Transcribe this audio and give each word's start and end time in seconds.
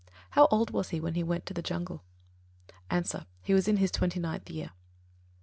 How 0.31 0.47
old 0.49 0.71
was 0.71 0.89
he 0.89 0.99
when 0.99 1.13
he 1.13 1.21
went 1.21 1.45
to 1.45 1.53
the 1.53 1.61
jungle? 1.61 2.01
A. 2.89 3.03
He 3.43 3.53
was 3.53 3.67
in 3.67 3.77
his 3.77 3.91
twenty 3.91 4.19
ninth 4.19 4.49
year. 4.49 4.69
34. 4.69 4.75